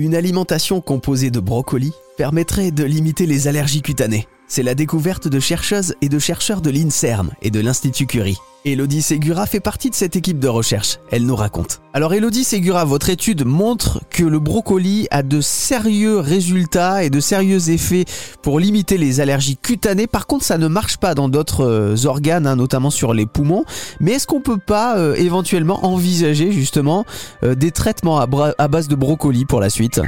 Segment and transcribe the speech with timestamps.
[0.00, 4.28] Une alimentation composée de brocolis permettrait de limiter les allergies cutanées.
[4.48, 8.38] C'est la découverte de chercheuses et de chercheurs de l'INSERM et de l'Institut Curie.
[8.64, 10.98] Elodie Segura fait partie de cette équipe de recherche.
[11.10, 11.80] Elle nous raconte.
[11.94, 17.20] Alors Elodie Segura, votre étude montre que le brocoli a de sérieux résultats et de
[17.20, 18.04] sérieux effets
[18.42, 20.06] pour limiter les allergies cutanées.
[20.06, 23.64] Par contre, ça ne marche pas dans d'autres euh, organes, hein, notamment sur les poumons.
[24.00, 27.04] Mais est-ce qu'on peut pas euh, éventuellement envisager justement
[27.44, 30.00] euh, des traitements à, base de brocoli pour la suite?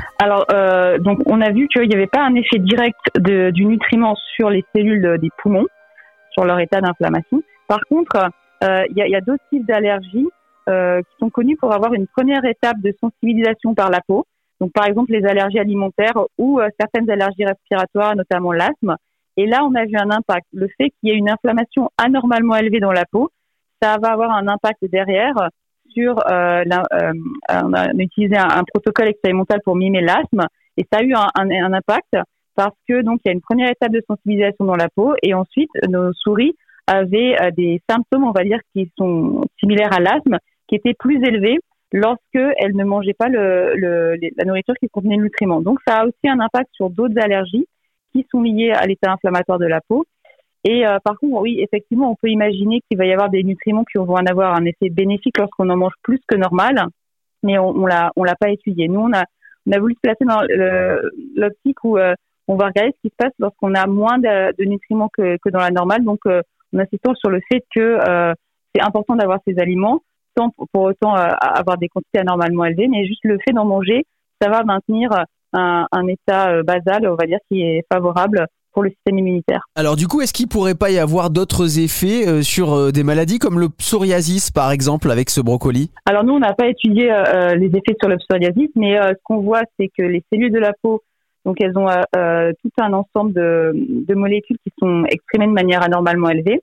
[0.99, 4.65] Donc on a vu qu'il n'y avait pas un effet direct du nutriment sur les
[4.75, 5.67] cellules des poumons,
[6.33, 7.43] sur leur état d'inflammation.
[7.69, 8.31] Par contre,
[8.62, 10.29] euh, il y a, d'autres types d'allergies
[10.69, 14.27] euh, qui sont connues pour avoir une première étape de sensibilisation par la peau.
[14.61, 18.97] Donc, par exemple, les allergies alimentaires ou euh, certaines allergies respiratoires, notamment l'asthme.
[19.39, 20.47] Et là, on a vu un impact.
[20.53, 23.31] Le fait qu'il y ait une inflammation anormalement élevée dans la peau,
[23.81, 25.34] ça va avoir un impact derrière
[25.95, 26.19] sur.
[26.31, 26.62] Euh,
[27.48, 30.43] on a utilisé un, protocole expérimental pour mimer l'asthme,
[30.80, 32.16] et ça a eu un, impact
[32.57, 35.34] parce que donc il y a une première étape de sensibilisation dans la peau, et
[35.34, 40.39] ensuite nos souris avaient euh, des symptômes, on va dire, qui sont similaires à l'asthme,
[40.69, 41.58] qui étaient plus élevés
[41.92, 45.61] lorsque elles ne mangeaient pas le, la nourriture qui contenait le nutriment.
[45.61, 47.67] Donc ça a aussi un impact sur d'autres allergies
[48.12, 50.06] qui sont liées à l'état inflammatoire de la peau.
[50.64, 53.84] Et euh, par contre, oui, effectivement, on peut imaginer qu'il va y avoir des nutriments
[53.84, 56.86] qui vont en avoir un effet bénéfique lorsqu'on en mange plus que normal,
[57.42, 58.89] mais on, on l'a on l'a pas étudié.
[58.89, 59.25] Nous, on a
[59.66, 60.41] on a voulu se placer dans
[61.36, 62.14] l'optique où euh,
[62.48, 65.50] on va regarder ce qui se passe lorsqu'on a moins de, de nutriments que, que,
[65.50, 66.05] dans la normale.
[66.05, 66.20] Donc
[66.75, 68.33] en insistant sur le fait que euh,
[68.75, 70.00] c'est important d'avoir ces aliments
[70.36, 74.05] sans pour autant euh, avoir des quantités anormalement élevées, mais juste le fait d'en manger,
[74.41, 75.11] ça va maintenir
[75.52, 79.67] un, un état euh, basal, on va dire, qui est favorable pour le système immunitaire.
[79.75, 83.59] Alors du coup, est-ce qu'il pourrait pas y avoir d'autres effets sur des maladies comme
[83.59, 85.91] le psoriasis par exemple avec ce brocoli?
[86.07, 87.11] Alors nous, on n'a pas étudié
[87.57, 90.73] les effets sur le psoriasis, mais ce qu'on voit, c'est que les cellules de la
[90.83, 91.03] peau
[91.45, 95.53] donc elles ont euh, euh, tout un ensemble de, de, molécules qui sont exprimées de
[95.53, 96.61] manière anormalement élevée.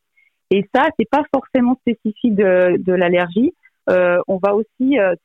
[0.51, 3.53] Et ça, c'est pas forcément spécifique de, de l'allergie.
[3.89, 5.15] Euh, on va aussi, euh,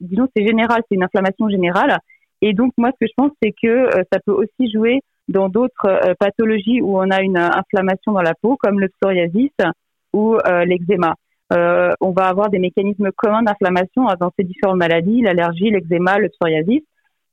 [0.00, 1.98] disons, c'est général, c'est une inflammation générale.
[2.40, 5.48] Et donc moi, ce que je pense, c'est que euh, ça peut aussi jouer dans
[5.48, 9.52] d'autres pathologies où on a une inflammation dans la peau, comme le psoriasis
[10.12, 10.36] ou
[10.66, 11.14] l'eczéma.
[11.50, 16.82] on va avoir des mécanismes communs d'inflammation dans ces différentes maladies, l'allergie, l'eczéma, le psoriasis.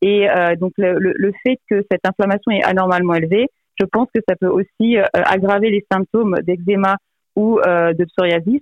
[0.02, 3.48] Et euh, donc le, le, fait que cette inflammation est anormalement élevée,
[3.80, 6.98] je pense que ça peut aussi euh, aggraver les symptômes d'eczéma
[7.36, 8.62] ou euh, de psoriasis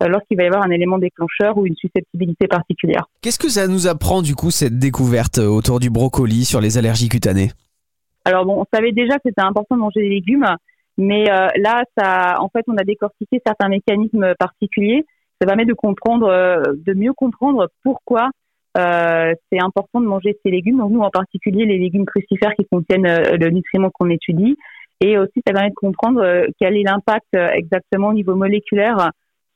[0.00, 3.06] lorsqu'il va y avoir un élément déclencheur ou une susceptibilité particulière.
[3.22, 7.08] Qu'est-ce que ça nous apprend du coup cette découverte autour du brocoli sur les allergies
[7.08, 7.50] cutanées?
[8.26, 10.46] Alors bon, on savait déjà que c'était important de manger des légumes,
[10.98, 15.04] mais là, ça, en fait, on a décortiqué certains mécanismes particuliers.
[15.40, 18.30] Ça permet de comprendre, de mieux comprendre pourquoi
[18.76, 20.78] euh, c'est important de manger ces légumes.
[20.78, 24.56] Donc nous, en particulier, les légumes crucifères qui contiennent euh, le nutriment qu'on étudie.
[25.00, 29.10] Et aussi, ça permet de comprendre euh, quel est l'impact exactement au niveau moléculaire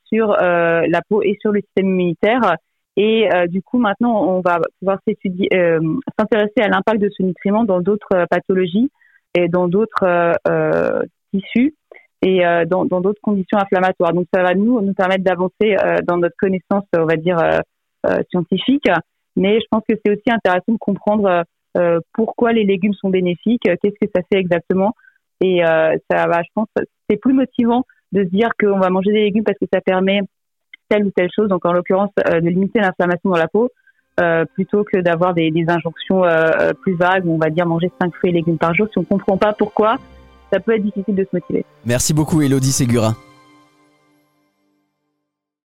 [0.04, 2.56] sur la peau et sur le système immunitaire.
[2.96, 8.26] Et du coup, maintenant, on va pouvoir s'intéresser à l'impact de ce nutriment dans d'autres
[8.28, 8.90] pathologies
[9.34, 10.34] et dans d'autres
[11.32, 11.74] tissus
[12.20, 14.12] et dans d'autres conditions inflammatoires.
[14.12, 17.38] Donc, ça va nous nous permettre d'avancer dans notre connaissance, on va dire,
[18.30, 18.88] scientifique
[19.36, 21.44] mais je pense que c'est aussi intéressant de comprendre
[21.76, 24.94] euh, pourquoi les légumes sont bénéfiques, euh, qu'est-ce que ça fait exactement.
[25.40, 26.68] Et euh, ça va, je pense,
[27.08, 30.20] c'est plus motivant de se dire qu'on va manger des légumes parce que ça permet
[30.90, 33.70] telle ou telle chose, donc en l'occurrence de limiter l'inflammation dans la peau,
[34.54, 36.22] plutôt que d'avoir des, injonctions
[36.82, 38.88] plus vagues où on va dire manger 5 fruits et légumes par jour.
[38.92, 39.96] Si on comprend pas pourquoi,
[40.52, 41.64] ça peut être difficile de se motiver.
[41.86, 43.14] Merci beaucoup Elodie Ségura.